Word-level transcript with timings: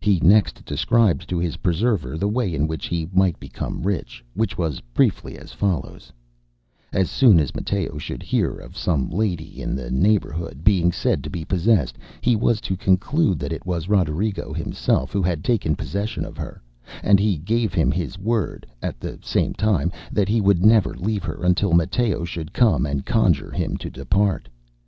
He 0.00 0.18
next 0.20 0.64
described 0.64 1.28
to 1.28 1.38
his 1.38 1.58
preserver 1.58 2.16
the 2.16 2.26
way 2.26 2.54
in 2.54 2.66
which 2.66 2.86
he 2.86 3.06
might 3.12 3.38
become 3.38 3.82
rich, 3.82 4.24
which 4.32 4.56
was 4.56 4.80
briefly 4.80 5.36
as 5.36 5.52
follows: 5.52 6.10
As 6.90 7.10
soon 7.10 7.38
as 7.38 7.54
Matteo 7.54 7.98
should 7.98 8.22
hear 8.22 8.50
of 8.56 8.78
some 8.78 9.10
lady 9.10 9.60
in 9.60 9.76
the 9.76 9.90
neighbourhood 9.90 10.64
being 10.64 10.90
said 10.90 11.22
to 11.22 11.28
be 11.28 11.44
possessed, 11.44 11.98
he 12.22 12.34
was 12.34 12.62
to 12.62 12.78
conclude 12.78 13.38
that 13.40 13.52
it 13.52 13.66
was 13.66 13.90
Roderigo 13.90 14.54
himself 14.54 15.12
who 15.12 15.20
had 15.20 15.44
taken 15.44 15.76
possession 15.76 16.24
of 16.24 16.38
her; 16.38 16.62
and 17.02 17.20
he 17.20 17.36
gave 17.36 17.74
him 17.74 17.90
his 17.90 18.18
word, 18.18 18.66
at 18.80 18.98
the 18.98 19.18
same 19.22 19.52
time, 19.52 19.92
that 20.10 20.30
he 20.30 20.40
would 20.40 20.64
never 20.64 20.94
leave 20.94 21.24
her 21.24 21.44
until 21.44 21.74
Matteo 21.74 22.24
should 22.24 22.54
come 22.54 22.86
and 22.86 23.04
conjure 23.04 23.50
him 23.50 23.76
to 23.76 23.90
depart. 23.90 24.48